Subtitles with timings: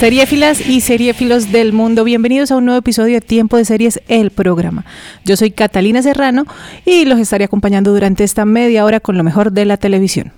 [0.00, 4.30] Seriéfilas y seriéfilos del mundo, bienvenidos a un nuevo episodio de Tiempo de Series, el
[4.30, 4.86] programa.
[5.26, 6.46] Yo soy Catalina Serrano
[6.86, 10.32] y los estaré acompañando durante esta media hora con lo mejor de la televisión.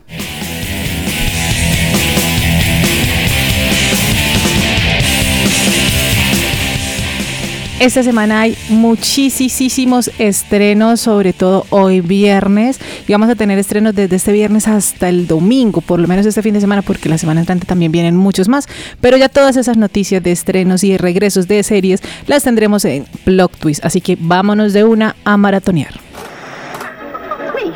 [7.83, 12.79] Esta semana hay muchísimos estrenos, sobre todo hoy viernes.
[13.09, 16.43] Y vamos a tener estrenos desde este viernes hasta el domingo, por lo menos este
[16.43, 18.69] fin de semana, porque la semana entrante también vienen muchos más.
[19.01, 23.51] Pero ya todas esas noticias de estrenos y regresos de series las tendremos en Blog
[23.57, 23.85] Twist.
[23.85, 25.99] Así que vámonos de una a maratonear.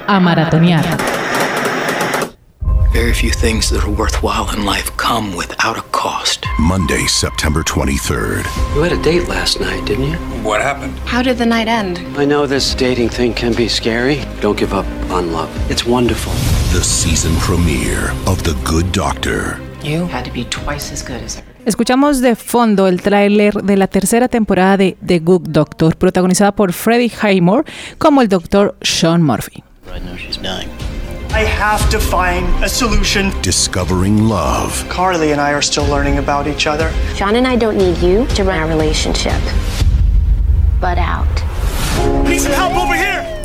[0.06, 1.15] A maratonear.
[2.96, 6.46] Very few things that are worthwhile in life come without a cost.
[6.58, 8.46] Monday, September 23rd.
[8.74, 10.16] You had a date last night, didn't you?
[10.42, 10.98] What happened?
[11.00, 11.98] How did the night end?
[12.16, 14.24] I know this dating thing can be scary.
[14.40, 15.50] Don't give up on love.
[15.70, 16.32] It's wonderful.
[16.72, 19.60] The season premiere of The Good Doctor.
[19.82, 21.66] You had to be twice as good as everybody.
[21.66, 26.72] Escuchamos de fondo el tráiler de la tercera temporada de The Good Doctor, protagonizada por
[26.72, 27.64] Freddie Highmore
[27.98, 29.62] como el doctor Sean Murphy.
[29.94, 30.70] I know she's dying.
[31.36, 33.30] I have to find a solution.
[33.42, 34.88] Discovering love.
[34.88, 36.90] Carly and I are still learning about each other.
[37.14, 39.38] John and I don't need you to run our relationship,
[40.80, 41.28] but out.
[42.26, 43.35] Need some help over here.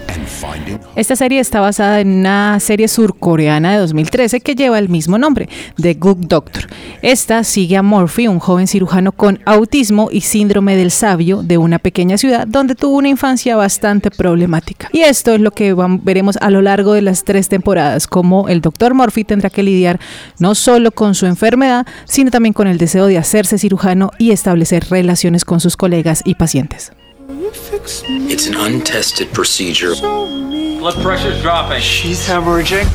[0.95, 5.49] Esta serie está basada en una serie surcoreana de 2013 que lleva el mismo nombre,
[5.79, 6.67] The Good Doctor.
[7.01, 11.79] Esta sigue a Murphy, un joven cirujano con autismo y síndrome del sabio de una
[11.79, 14.89] pequeña ciudad donde tuvo una infancia bastante problemática.
[14.91, 18.61] Y esto es lo que veremos a lo largo de las tres temporadas, como el
[18.61, 18.93] Dr.
[18.93, 19.99] Murphy tendrá que lidiar
[20.39, 24.85] no solo con su enfermedad, sino también con el deseo de hacerse cirujano y establecer
[24.89, 26.91] relaciones con sus colegas y pacientes.
[27.33, 29.95] It's an untested procedure.
[29.95, 31.79] Blood pressure's dropping.
[31.81, 32.89] She's hemorrhaging.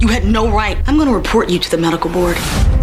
[0.00, 0.78] You had no right.
[0.86, 2.36] I'm going to report you to the medical board.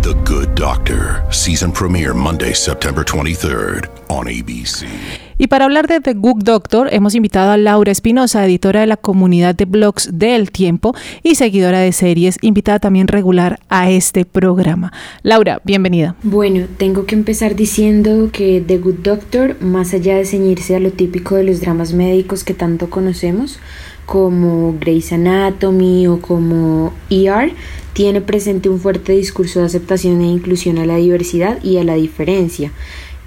[0.04, 1.26] The Good Doctor.
[1.32, 5.20] Season premiere Monday, September 23rd on ABC.
[5.42, 8.96] Y para hablar de The Good Doctor, hemos invitado a Laura Espinosa, editora de la
[8.96, 10.94] comunidad de blogs del tiempo
[11.24, 14.94] y seguidora de series, invitada también regular a este programa.
[15.24, 16.16] Laura, bienvenida.
[16.22, 20.92] Bueno, tengo que empezar diciendo que The Good Doctor, más allá de ceñirse a lo
[20.92, 23.58] típico de los dramas médicos que tanto conocemos,
[24.06, 27.52] como Grey's Anatomy o como ER,
[27.94, 31.96] tiene presente un fuerte discurso de aceptación e inclusión a la diversidad y a la
[31.96, 32.72] diferencia.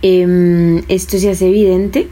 [0.06, 2.08] Em, esto se hace evidente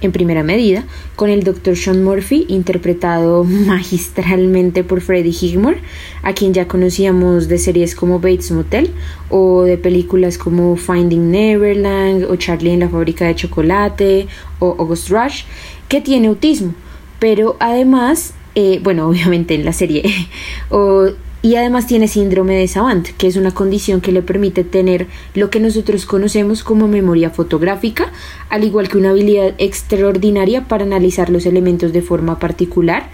[0.00, 1.76] en primera medida con el Dr.
[1.76, 5.78] Sean Murphy, interpretado magistralmente por Freddie Highmore,
[6.24, 8.90] a quien ya conocíamos de series como Bates Motel
[9.28, 14.26] o de películas como Finding Neverland o Charlie en la fábrica de chocolate
[14.58, 15.44] o August Rush,
[15.88, 16.74] que tiene autismo,
[17.20, 20.02] pero además, eh, bueno, obviamente en la serie,
[20.68, 21.10] o
[21.42, 25.48] y además tiene síndrome de Savant, que es una condición que le permite tener lo
[25.48, 28.12] que nosotros conocemos como memoria fotográfica,
[28.50, 33.08] al igual que una habilidad extraordinaria para analizar los elementos de forma particular,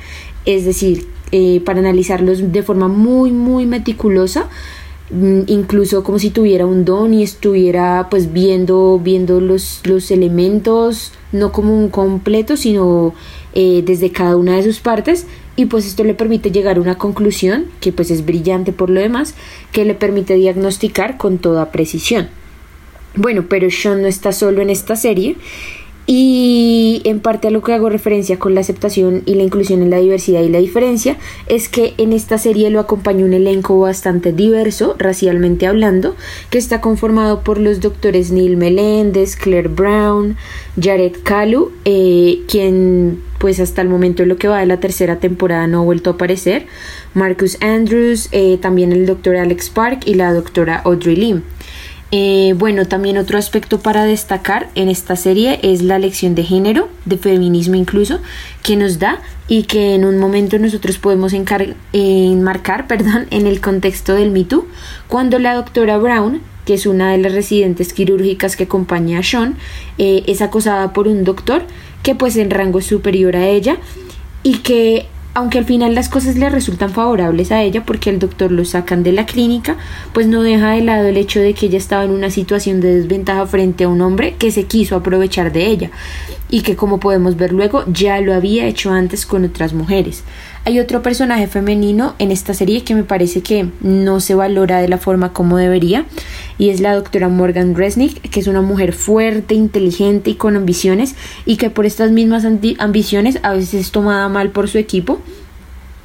[0.44, 4.48] es decir, eh, para analizarlos de forma muy, muy meticulosa,
[5.10, 11.12] mm, incluso como si tuviera un don y estuviera pues viendo, viendo los, los elementos,
[11.31, 13.14] no como un completo, sino
[13.54, 15.26] eh, desde cada una de sus partes
[15.56, 19.00] y pues esto le permite llegar a una conclusión que pues es brillante por lo
[19.00, 19.34] demás
[19.72, 22.28] que le permite diagnosticar con toda precisión.
[23.15, 25.37] Bueno pero Sean no está solo en esta serie
[26.06, 29.91] y en parte a lo que hago referencia con la aceptación y la inclusión en
[29.91, 31.17] la diversidad y la diferencia
[31.49, 36.14] es que en esta serie lo acompaña un elenco bastante diverso, racialmente hablando,
[36.50, 40.37] que está conformado por los doctores Neil Meléndez, Claire Brown,
[40.81, 45.67] Jared Kalu, eh, quien pues hasta el momento lo que va de la tercera temporada
[45.67, 46.67] no ha vuelto a aparecer,
[47.14, 51.43] Marcus Andrews, eh, también el doctor Alex Park y la doctora Audrey Lim.
[52.12, 56.88] Eh, bueno, también otro aspecto para destacar en esta serie es la lección de género,
[57.05, 58.20] de feminismo incluso,
[58.62, 63.61] que nos da y que en un momento nosotros podemos encar- enmarcar perdón, en el
[63.61, 64.67] contexto del Me Too,
[65.08, 69.56] cuando la doctora Brown, que es una de las residentes quirúrgicas que acompaña a Sean,
[69.99, 71.62] eh, es acosada por un doctor
[72.05, 73.79] que pues en rango es superior a ella
[74.44, 75.06] y que
[75.37, 79.03] aunque al final las cosas le resultan favorables a ella porque el doctor lo sacan
[79.03, 79.77] de la clínica,
[80.15, 82.94] pues no deja de lado el hecho de que ella estaba en una situación de
[82.94, 85.91] desventaja frente a un hombre que se quiso aprovechar de ella
[86.49, 90.25] y que como podemos ver luego ya lo había hecho antes con otras mujeres.
[90.66, 94.88] Hay otro personaje femenino en esta serie que me parece que no se valora de
[94.88, 96.06] la forma como debería
[96.58, 101.14] y es la doctora Morgan Resnick, que es una mujer fuerte, inteligente y con ambiciones
[101.44, 102.44] y que por estas mismas
[102.78, 105.20] ambiciones a veces es tomada mal por su equipo,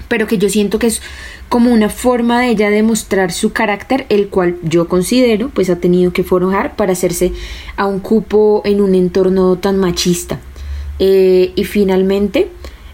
[0.07, 1.01] pero que yo siento que es
[1.49, 6.13] como una forma de ella demostrar su carácter, el cual yo considero pues ha tenido
[6.13, 7.33] que forjar para hacerse
[7.77, 10.39] a un cupo en un entorno tan machista.
[10.99, 12.51] Eh, y finalmente,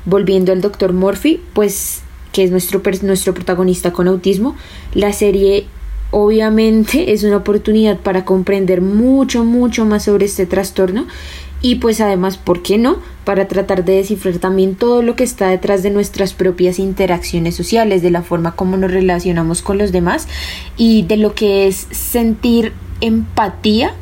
[0.08, 2.02] volviendo al doctor Murphy, pues
[2.32, 4.56] que es nuestro, nuestro protagonista con autismo,
[4.94, 5.68] la serie
[6.12, 11.06] obviamente es una oportunidad para comprender mucho, mucho más sobre este trastorno
[11.62, 13.00] y pues además, ¿por qué no?
[13.26, 18.02] Para tratar de descifrar también todo lo que está detrás de nuestras propias interacciones sociales,
[18.02, 20.28] de la forma como nos relacionamos con los demás
[20.78, 23.94] y de lo que es sentir empatía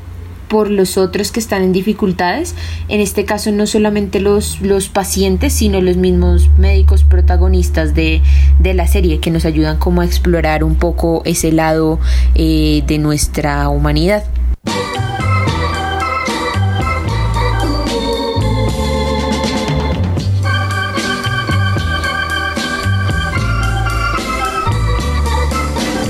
[0.48, 2.56] por los otros que están en dificultades,
[2.88, 8.22] en este caso no solamente los, los pacientes, sino los mismos médicos protagonistas de,
[8.62, 12.00] la serie que nos ayudan como a explorar un poco ese lado
[12.36, 14.24] eh, de nuestra humanidad.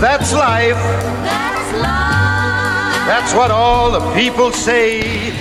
[0.01, 1.14] That's life.
[3.05, 5.31] That's what all the people say.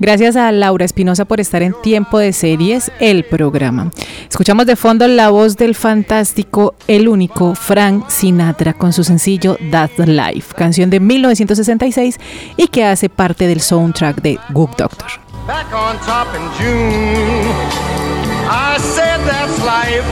[0.00, 3.92] Gracias a Laura Espinosa por estar en Tiempo de Series, el programa.
[4.28, 9.98] Escuchamos de fondo la voz del fantástico, el único Frank Sinatra con su sencillo That's
[9.98, 12.18] Life, canción de 1966
[12.56, 15.08] y que hace parte del soundtrack de Good Doctor.
[15.46, 17.48] Back on top in June,
[18.50, 20.02] I said that's life.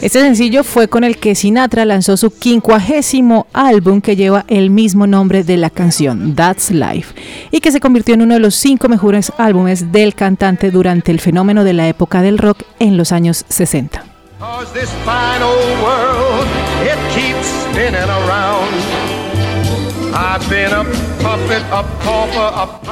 [0.00, 5.06] Este sencillo fue con el que Sinatra lanzó su quincuagésimo álbum que lleva el mismo
[5.06, 7.14] nombre de la canción, That's Life,
[7.50, 11.20] y que se convirtió en uno de los cinco mejores álbumes del cantante durante el
[11.20, 14.04] fenómeno de la época del rock en los años 60.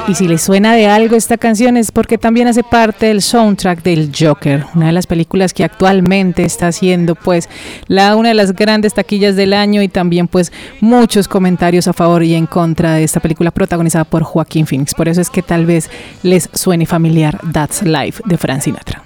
[0.07, 3.83] Y si le suena de algo esta canción es porque también hace parte del soundtrack
[3.83, 7.49] del Joker, una de las películas que actualmente está haciendo pues
[7.87, 12.23] la una de las grandes taquillas del año y también pues muchos comentarios a favor
[12.23, 14.93] y en contra de esta película protagonizada por Joaquín Phoenix.
[14.93, 15.89] Por eso es que tal vez
[16.23, 19.03] les suene familiar That's Life de Frank Sinatra.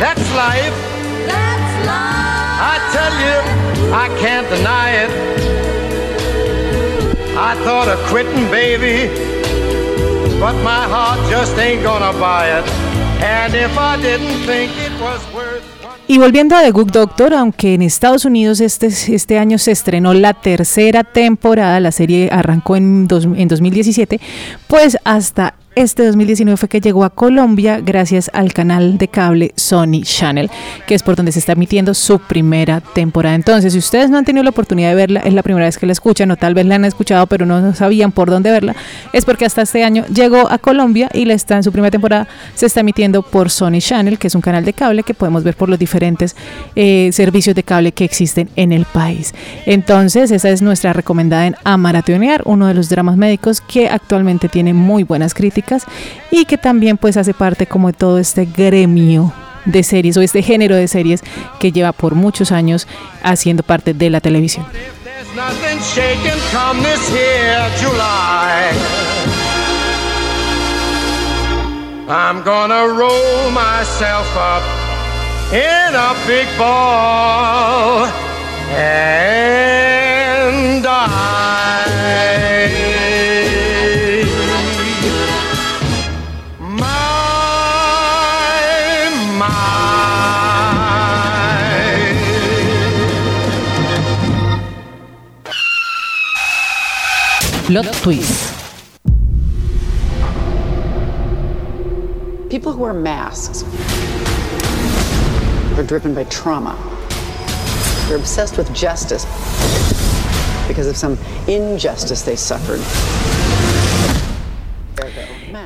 [0.00, 0.93] That's life.
[3.24, 3.38] You,
[3.92, 5.10] I can't deny it.
[7.36, 9.08] I thought of quitting, baby,
[10.38, 12.64] but my heart just ain't gonna buy it.
[13.22, 15.74] And if I didn't think it was worth
[16.06, 20.12] Y volviendo a The Good Doctor, aunque en Estados Unidos este, este año se estrenó
[20.12, 24.20] la tercera temporada, la serie arrancó en, dos, en 2017,
[24.68, 30.02] pues hasta este 2019 fue que llegó a Colombia gracias al canal de cable Sony
[30.02, 30.50] Channel,
[30.86, 33.34] que es por donde se está emitiendo su primera temporada.
[33.34, 35.86] Entonces, si ustedes no han tenido la oportunidad de verla, es la primera vez que
[35.86, 38.76] la escuchan o tal vez la han escuchado pero no sabían por dónde verla,
[39.12, 42.28] es porque hasta este año llegó a Colombia y la está en su primera temporada
[42.54, 45.56] se está emitiendo por Sony Channel, que es un canal de cable que podemos ver
[45.56, 46.36] por los diferentes
[46.76, 49.34] eh, servicios de cable que existen en el país.
[49.66, 54.72] Entonces, esa es nuestra recomendada en Amaratonear, uno de los dramas médicos que actualmente tiene
[54.72, 55.63] muy buenas críticas
[56.30, 59.32] y que también pues hace parte como de todo este gremio
[59.64, 61.22] de series o este género de series
[61.58, 62.86] que lleva por muchos años
[63.22, 64.66] haciendo parte de la televisión.
[97.66, 98.52] Plot twist.
[102.50, 103.64] People who wear masks
[105.78, 106.76] are driven by trauma.
[108.06, 109.24] They're obsessed with justice
[110.68, 111.16] because of some
[111.48, 112.80] injustice they suffered.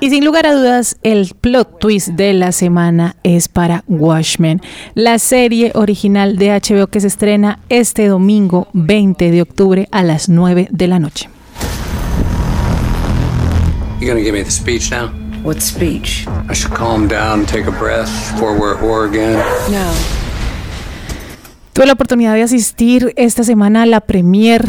[0.01, 4.61] Y sin lugar a dudas, el plot twist de la semana es para Watchmen,
[4.95, 10.29] la serie original de HBO que se estrena este domingo 20 de octubre a las
[10.29, 11.29] 9 de la noche.
[14.01, 15.11] You gonna give me the speech now?
[15.43, 16.25] What speech?
[16.49, 19.39] I should calm down, take a breath before we're at war again.
[19.73, 19.91] No.
[21.73, 24.65] Tuve la oportunidad de asistir esta semana a la premier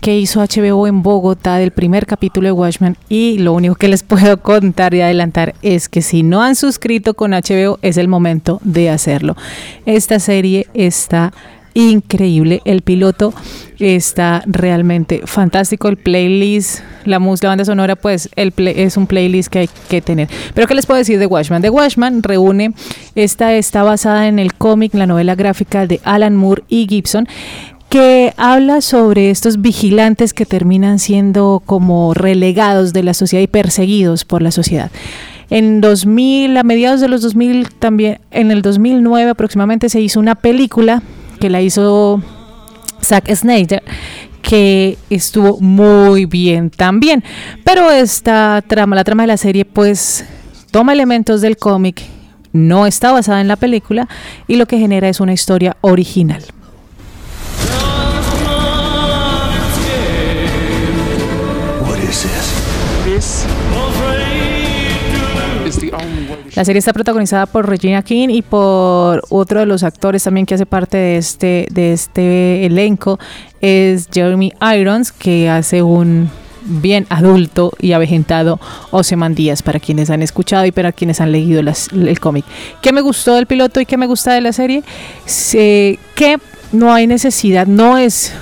[0.00, 4.02] que hizo HBO en Bogotá del primer capítulo de Watchmen y lo único que les
[4.04, 8.60] puedo contar y adelantar es que si no han suscrito con HBO es el momento
[8.62, 9.36] de hacerlo.
[9.86, 11.32] Esta serie está
[11.78, 13.32] increíble, el piloto
[13.78, 19.48] está realmente fantástico, el playlist, la música, la banda sonora, pues el es un playlist
[19.48, 20.28] que hay que tener.
[20.54, 21.62] Pero ¿qué les puedo decir de Watchman?
[21.62, 22.74] The Watchman reúne,
[23.14, 27.28] esta está basada en el cómic, la novela gráfica de Alan Moore y Gibson
[27.88, 34.26] que habla sobre estos vigilantes que terminan siendo como relegados de la sociedad y perseguidos
[34.26, 34.90] por la sociedad.
[35.48, 40.34] En 2000, a mediados de los 2000 también, en el 2009 aproximadamente se hizo una
[40.34, 41.02] película
[41.38, 42.22] que la hizo
[43.02, 43.82] Zack Snyder
[44.42, 47.22] que estuvo muy bien también.
[47.64, 50.24] Pero esta trama, la trama de la serie, pues
[50.70, 52.02] toma elementos del cómic,
[52.52, 54.08] no está basada en la película
[54.46, 56.42] y lo que genera es una historia original.
[66.58, 70.54] La serie está protagonizada por Regina King y por otro de los actores también que
[70.54, 73.20] hace parte de este, de este elenco,
[73.60, 76.28] es Jeremy Irons, que hace un
[76.64, 78.58] bien adulto y avejentado
[79.36, 82.44] Díaz para quienes han escuchado y para quienes han leído el cómic.
[82.82, 84.82] ¿Qué me gustó del piloto y qué me gusta de la serie?
[86.16, 86.38] que
[86.72, 88.32] no hay necesidad, no es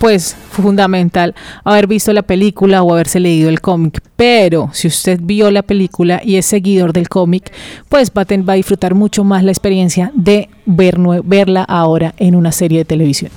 [0.00, 4.00] pues fundamental haber visto la película o haberse leído el cómic.
[4.16, 7.52] Pero si usted vio la película y es seguidor del cómic,
[7.90, 12.34] pues va a, va a disfrutar mucho más la experiencia de ver, verla ahora en
[12.34, 13.30] una serie de televisión.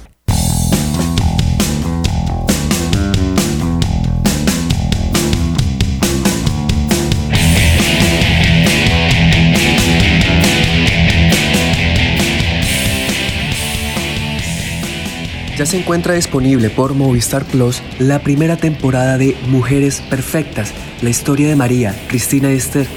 [15.57, 21.47] Ya se encuentra disponible por Movistar Plus la primera temporada de Mujeres Perfectas, la historia
[21.47, 22.87] de María, Cristina y Esther,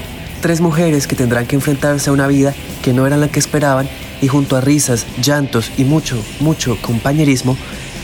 [0.41, 3.87] tres mujeres que tendrán que enfrentarse a una vida que no era la que esperaban
[4.23, 7.55] y junto a risas, llantos y mucho, mucho compañerismo,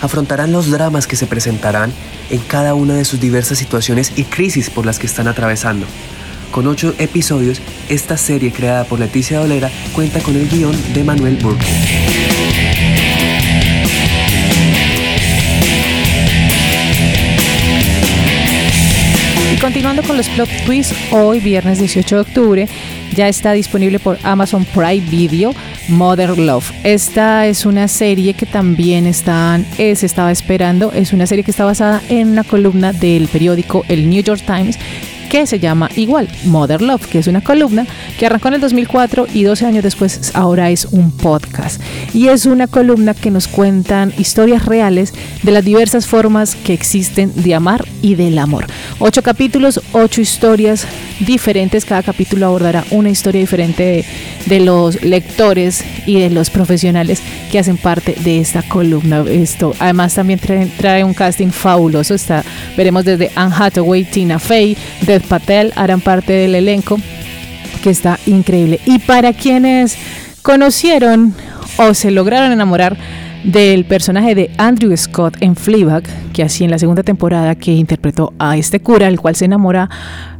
[0.01, 1.91] afrontarán los dramas que se presentarán
[2.29, 5.87] en cada una de sus diversas situaciones y crisis por las que están atravesando.
[6.51, 11.37] Con ocho episodios, esta serie creada por Leticia Dolera cuenta con el guion de Manuel
[11.37, 11.65] Burke.
[19.63, 22.67] Continuando con los plot twists, hoy viernes 18 de octubre
[23.15, 25.55] ya está disponible por Amazon Prime Video
[25.87, 26.69] Mother Love.
[26.83, 30.91] Esta es una serie que también están, eh, se estaba esperando.
[30.91, 34.77] Es una serie que está basada en una columna del periódico El New York Times
[35.33, 37.87] que se llama igual, Mother Love, que es una columna
[38.19, 41.81] que arrancó en el 2004 y 12 años después ahora es un podcast.
[42.13, 45.11] Y es una columna que nos cuentan historias reales
[45.41, 48.67] de las diversas formas que existen de amar y del amor.
[48.99, 50.85] Ocho capítulos, ocho historias
[51.19, 51.83] diferentes.
[51.83, 54.05] Cada capítulo abordará una historia diferente
[54.45, 59.25] de, los lectores y de los profesionales que hacen parte de esta columna.
[59.27, 60.39] Esto además también
[60.77, 62.13] trae, un casting fabuloso.
[62.13, 62.43] Está,
[62.77, 64.77] veremos desde Anne Hathaway, Tina Fey,
[65.27, 66.97] Patel harán parte del elenco
[67.83, 68.79] que está increíble.
[68.85, 69.97] Y para quienes
[70.41, 71.33] conocieron
[71.77, 72.97] o se lograron enamorar
[73.43, 78.33] del personaje de Andrew Scott en Fleabag, que así en la segunda temporada que interpretó
[78.39, 79.89] a este cura, el cual se enamora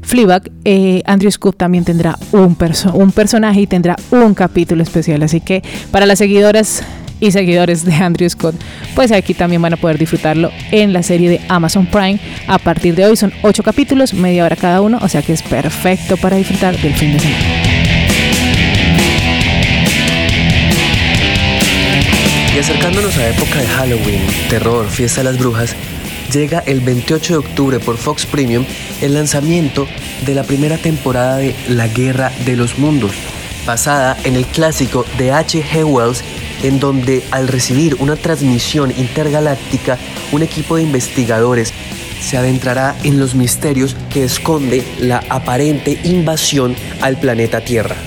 [0.02, 2.58] Fleabag, eh, Andrew Scott también tendrá un,
[2.94, 5.22] un personaje y tendrá un capítulo especial.
[5.24, 6.84] Así que para las seguidoras
[7.20, 8.56] y seguidores de Andrew Scott,
[8.96, 12.20] pues aquí también van a poder disfrutarlo en la serie de Amazon Prime.
[12.48, 15.42] A partir de hoy son ocho capítulos, media hora cada uno, o sea que es
[15.42, 17.64] perfecto para disfrutar del fin de semana.
[22.56, 25.76] Y acercándonos a época de Halloween, terror, fiesta de las brujas,
[26.32, 28.64] llega el 28 de octubre por Fox Premium
[29.02, 29.88] el lanzamiento
[30.26, 33.14] de la primera temporada de La Guerra de los Mundos,
[33.66, 35.84] basada en el clásico de H.G.
[35.84, 36.24] Wells
[36.64, 40.00] en donde al recibir una transmisión intergaláctica,
[40.32, 41.72] un equipo de investigadores
[42.22, 47.98] se adentrará en los misterios que esconde la aparente invasión al planeta Tierra.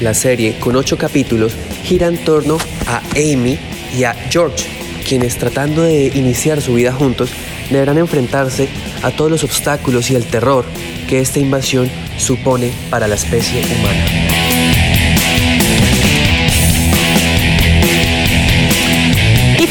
[0.00, 3.58] La serie, con ocho capítulos, gira en torno a Amy
[3.96, 4.64] y a George,
[5.06, 7.30] quienes tratando de iniciar su vida juntos,
[7.70, 8.68] deberán enfrentarse
[9.02, 10.64] a todos los obstáculos y el terror
[11.08, 14.21] que esta invasión supone para la especie humana.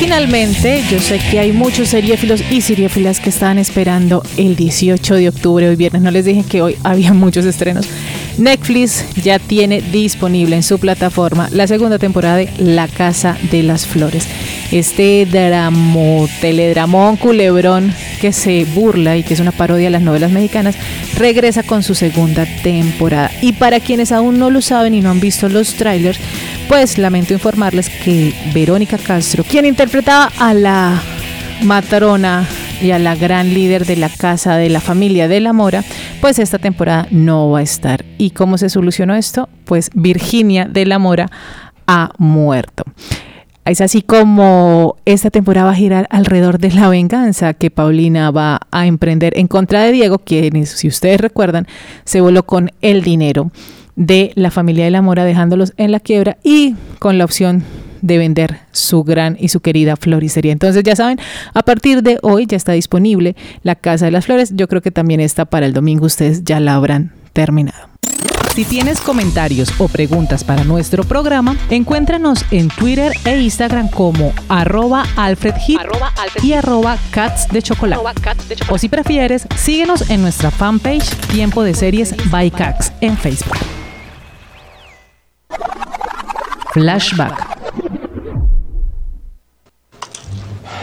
[0.02, 5.30] Finalmente, yo sé que hay muchos seriéfilos y seriéfilas que estaban esperando el 18 de
[5.30, 6.02] octubre, hoy viernes.
[6.02, 7.86] No les dije que hoy había muchos estrenos.
[8.40, 13.86] Netflix ya tiene disponible en su plataforma la segunda temporada de La Casa de las
[13.86, 14.26] Flores.
[14.72, 20.32] Este dramo, teledramón culebrón que se burla y que es una parodia de las novelas
[20.32, 20.76] mexicanas,
[21.16, 23.30] regresa con su segunda temporada.
[23.42, 26.20] Y para quienes aún no lo saben y no han visto los trailers,
[26.72, 31.02] pues lamento informarles que Verónica Castro, quien interpretaba a la
[31.64, 32.48] matrona
[32.82, 35.84] y a la gran líder de la casa de la familia de la Mora,
[36.22, 38.06] pues esta temporada no va a estar.
[38.18, 39.50] ¿Y cómo se solucionó esto?
[39.66, 41.30] Pues Virginia de la Mora
[41.88, 42.86] ha muerto.
[43.66, 48.62] Es así como esta temporada va a girar alrededor de la venganza que Paulina va
[48.72, 51.68] a emprender en contra de Diego, quien, si ustedes recuerdan,
[52.06, 53.52] se voló con el dinero
[53.96, 57.64] de la familia de la Mora, dejándolos en la quiebra y con la opción
[58.02, 60.52] de vender su gran y su querida floristería.
[60.52, 61.20] Entonces ya saben,
[61.54, 64.54] a partir de hoy ya está disponible la Casa de las Flores.
[64.56, 67.92] Yo creo que también está para el domingo, ustedes ya la habrán terminado.
[68.56, 75.06] Si tienes comentarios o preguntas para nuestro programa, encuéntranos en Twitter e Instagram como arroba
[75.16, 75.80] alfredhit
[76.44, 78.04] y arroba cats de chocolate.
[78.70, 83.81] O si prefieres, síguenos en nuestra fanpage Tiempo de Series by Cax en Facebook.
[86.74, 87.38] Flashback.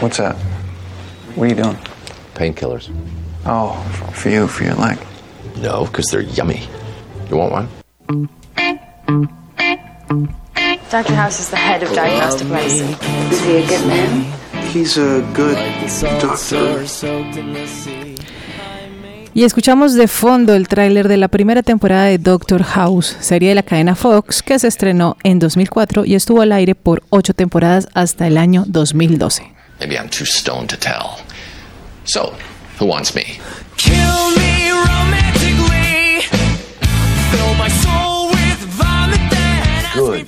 [0.01, 0.35] What's that?
[1.35, 1.75] What are you doing?
[2.35, 2.89] Painkillers.
[3.45, 4.99] Oh, for, for you, for your leg.
[5.57, 6.67] No, because they're yummy.
[7.29, 8.29] You want one?
[10.89, 11.15] Dr.
[11.15, 12.95] House is the head of diagnostic um, medicine.
[13.31, 14.67] Is he a good man?
[14.67, 15.57] He's a good
[16.21, 16.85] doctor.
[19.33, 23.55] Y escuchamos de fondo el tráiler de la primera temporada de Doctor House, serie de
[23.55, 27.87] la cadena Fox, que se estrenó en 2004 y estuvo al aire por ocho temporadas
[27.93, 29.53] hasta el año 2012.
[29.79, 31.23] Maybe I'm too stoned to tell.
[32.05, 32.33] So,
[32.79, 33.23] who wants me?
[33.77, 33.93] Kill
[34.35, 36.21] me romantically.
[37.31, 39.21] Fill my soul with vomit
[39.93, 40.27] Good.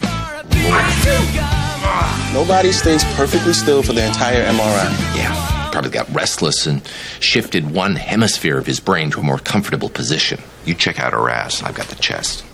[2.33, 5.18] Nobody stays perfectly still for the entire MRI.
[5.18, 5.33] Yeah,
[5.72, 6.81] probably got restless and
[7.20, 10.42] shifted one hemisphere of his brain to a more comfortable position.
[10.66, 12.46] You check out her ass, I've got the chest.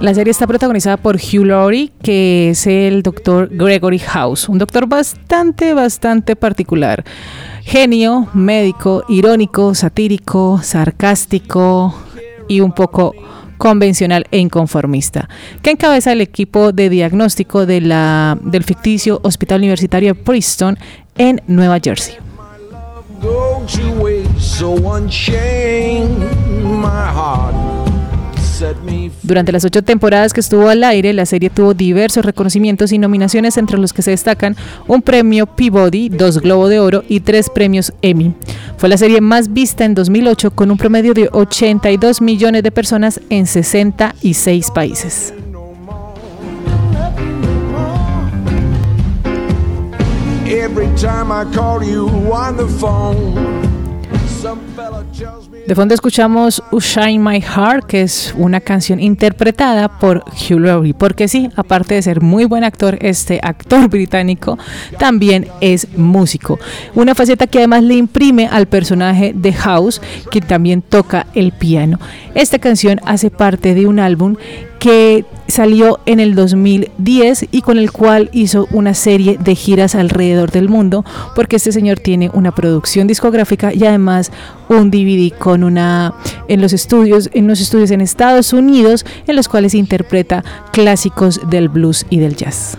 [0.00, 4.86] La serie está protagonizada por Hugh Laurie, que es el doctor Gregory House, un doctor
[4.86, 7.04] bastante, bastante particular.
[7.64, 11.92] Genio, médico, irónico, satírico, sarcástico
[12.46, 13.12] y un poco
[13.56, 15.28] convencional e inconformista,
[15.62, 20.78] que encabeza el equipo de diagnóstico de la, del ficticio Hospital Universitario de Princeton
[21.16, 22.14] en Nueva Jersey.
[29.22, 33.56] Durante las ocho temporadas que estuvo al aire, la serie tuvo diversos reconocimientos y nominaciones,
[33.56, 37.92] entre los que se destacan un premio Peabody, dos Globo de Oro y tres premios
[38.02, 38.34] Emmy.
[38.76, 43.20] Fue la serie más vista en 2008 con un promedio de 82 millones de personas
[43.30, 45.34] en 66 países.
[55.68, 61.28] De fondo escuchamos Shine My Heart, que es una canción interpretada por Hugh Laurie, porque
[61.28, 64.58] sí, aparte de ser muy buen actor, este actor británico
[64.98, 66.58] también es músico.
[66.94, 70.00] Una faceta que además le imprime al personaje de House,
[70.30, 72.00] que también toca el piano.
[72.34, 74.36] Esta canción hace parte de un álbum
[74.78, 80.50] que salió en el 2010 y con el cual hizo una serie de giras alrededor
[80.50, 84.30] del mundo, porque este señor tiene una producción discográfica y además
[84.68, 86.14] un DVD con una
[86.48, 91.68] en los estudios, en los estudios en Estados Unidos, en los cuales interpreta clásicos del
[91.68, 92.76] blues y del jazz.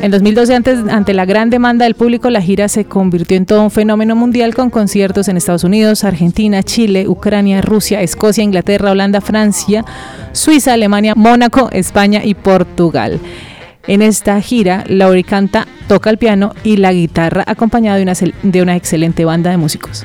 [0.00, 3.62] En 2012, antes, ante la gran demanda del público, la gira se convirtió en todo
[3.62, 9.20] un fenómeno mundial con conciertos en Estados Unidos, Argentina, Chile, Ucrania, Rusia, Escocia, Inglaterra, Holanda,
[9.20, 9.84] Francia,
[10.32, 13.20] Suiza, Alemania, Mónaco, España y Portugal.
[13.86, 18.62] En esta gira, Laurie canta, toca el piano y la guitarra acompañada de una, de
[18.62, 20.04] una excelente banda de músicos.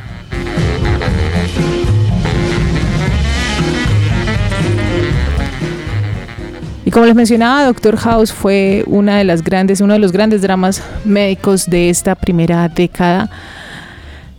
[6.89, 10.41] Y como les mencionaba, Doctor House fue una de las grandes, uno de los grandes
[10.41, 13.29] dramas médicos de esta primera década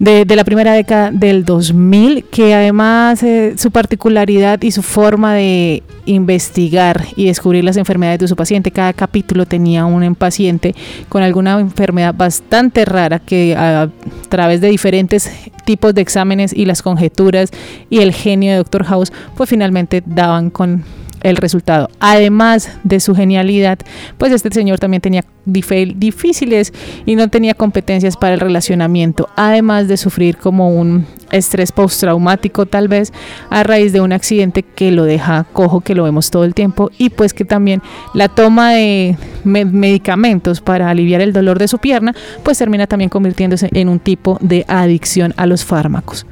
[0.00, 5.84] de, la primera década del 2000, que además eh, su particularidad y su forma de
[6.06, 10.74] investigar y descubrir las enfermedades de su paciente, cada capítulo tenía un paciente
[11.08, 13.90] con alguna enfermedad bastante rara que a
[14.28, 15.30] través de diferentes
[15.64, 17.52] tipos de exámenes y las conjeturas
[17.90, 18.82] y el genio de Dr.
[18.86, 20.82] House, pues finalmente daban con
[21.22, 21.88] el resultado.
[22.00, 23.78] Además de su genialidad,
[24.18, 26.72] pues este señor también tenía difíciles
[27.06, 32.88] y no tenía competencias para el relacionamiento, además de sufrir como un estrés postraumático tal
[32.88, 33.12] vez
[33.48, 36.90] a raíz de un accidente que lo deja cojo, que lo vemos todo el tiempo,
[36.98, 37.83] y pues que también
[38.14, 43.68] la toma de medicamentos para aliviar el dolor de su pierna, pues termina también convirtiéndose
[43.72, 46.26] en un tipo de adicción a los fármacos.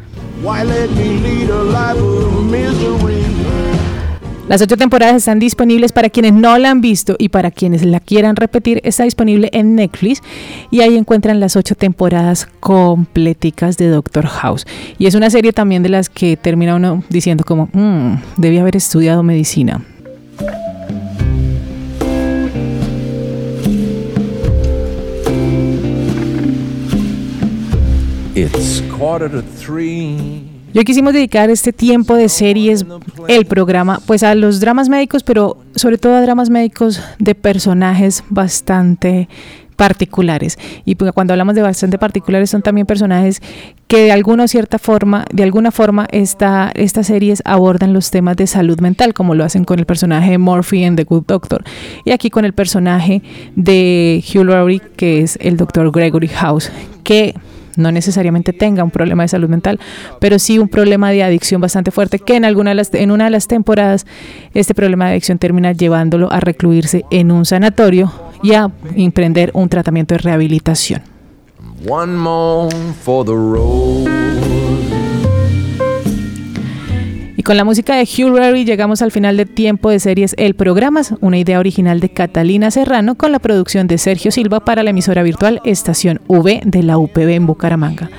[4.48, 8.00] Las ocho temporadas están disponibles para quienes no la han visto y para quienes la
[8.00, 8.80] quieran repetir.
[8.82, 10.22] Está disponible en Netflix
[10.70, 14.66] y ahí encuentran las ocho temporadas completicas de Doctor House.
[14.98, 18.76] Y es una serie también de las que termina uno diciendo como, mmm, debí haber
[18.76, 19.84] estudiado medicina.
[30.74, 32.84] Yo quisimos dedicar este tiempo de series,
[33.26, 38.22] el programa, pues a los dramas médicos, pero sobre todo a dramas médicos de personajes
[38.28, 39.28] bastante
[39.76, 40.58] particulares.
[40.84, 43.40] Y pues cuando hablamos de bastante particulares son también personajes
[43.86, 48.46] que de alguna cierta forma, de alguna forma esta, estas series abordan los temas de
[48.48, 51.64] salud mental, como lo hacen con el personaje de Murphy en The Good Doctor.
[52.04, 53.22] Y aquí con el personaje
[53.54, 56.70] de Hugh Laurie, que es el doctor Gregory House,
[57.04, 57.34] que
[57.78, 59.80] no necesariamente tenga un problema de salud mental,
[60.20, 63.24] pero sí un problema de adicción bastante fuerte, que en, alguna de las, en una
[63.24, 64.06] de las temporadas
[64.54, 68.12] este problema de adicción termina llevándolo a recluirse en un sanatorio
[68.42, 71.02] y a emprender un tratamiento de rehabilitación.
[71.86, 74.17] One more for the road.
[77.48, 81.14] Con la música de Hugh Laurie llegamos al final de Tiempo de Series El Programas,
[81.22, 85.22] una idea original de Catalina Serrano con la producción de Sergio Silva para la emisora
[85.22, 88.10] virtual Estación V de la UPB en Bucaramanga.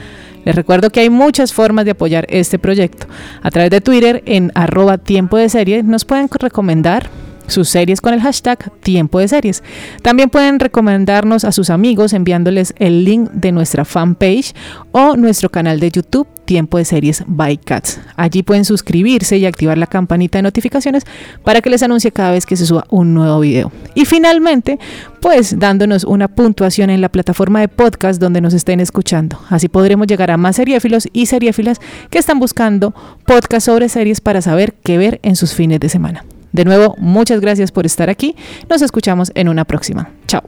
[0.46, 3.06] Les recuerdo que hay muchas formas de apoyar este proyecto.
[3.44, 7.12] A través de Twitter en arroba tiempo de serie nos pueden recomendar
[7.50, 9.64] sus series con el hashtag tiempo de series.
[10.02, 14.54] También pueden recomendarnos a sus amigos enviándoles el link de nuestra fanpage
[14.92, 18.00] o nuestro canal de YouTube Tiempo de Series by Cats.
[18.16, 21.04] Allí pueden suscribirse y activar la campanita de notificaciones
[21.44, 23.72] para que les anuncie cada vez que se suba un nuevo video.
[23.94, 24.80] Y finalmente,
[25.22, 29.40] pues dándonos una puntuación en la plataforma de podcast donde nos estén escuchando.
[29.50, 32.96] Así podremos llegar a más seriéfilos y seriéfilas que están buscando
[33.28, 36.26] podcast sobre series para saber qué ver en sus fines de semana.
[36.52, 38.36] De nuevo, muchas gracias por estar aquí.
[38.70, 40.10] Nos escuchamos en una próxima.
[40.28, 40.44] Chao.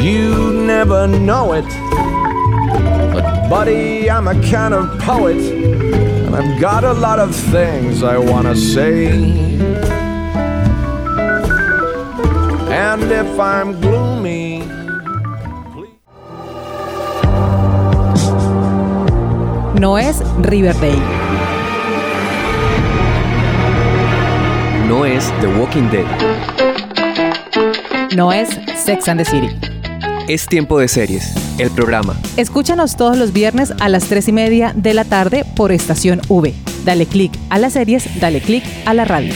[0.00, 1.64] You never know it.
[3.12, 5.36] But, buddy, I'm a kind of poet.
[5.36, 9.08] And I've got a lot of things I want to say.
[12.70, 14.62] And if I'm gloomy.
[19.78, 21.25] No es Riverdale.
[24.88, 26.06] No es The Walking Dead.
[28.14, 29.48] No es Sex and the City.
[30.28, 32.14] Es tiempo de series, el programa.
[32.36, 36.54] Escúchanos todos los viernes a las 3 y media de la tarde por Estación V.
[36.84, 39.34] Dale click a las series, dale click a la radio.